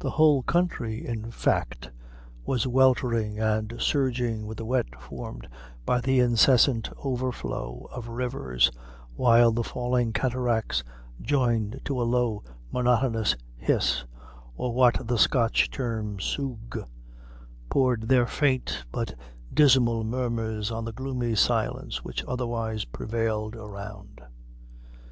[0.00, 1.92] The whole country, in fact,
[2.44, 5.46] was weltering and surging with the wet formed
[5.86, 8.72] by the incessant overflow of rivers,
[9.14, 10.82] while the falling cataracts,
[11.22, 14.02] joined to a low monotonous hiss,
[14.56, 16.84] or what the Scotch term sugh,
[17.70, 19.14] poured their faint but
[19.54, 24.20] dismal murmurs on the gloomy silence which otherwise prevailed around.